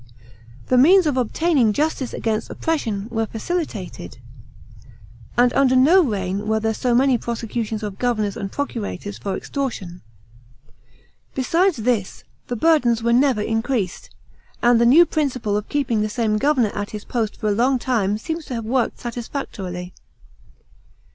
[0.69, 4.17] The means of obtaining justice against oppression were facilitated,
[5.37, 10.01] and under no reign were there so many prosecutions of governors and procurators for extortion.
[11.35, 14.09] Besides this, the burdens were never increased;
[14.63, 17.77] and the new principle of keeping the same governor at his post for a long
[17.77, 19.93] time seems to have worked satisfactorily.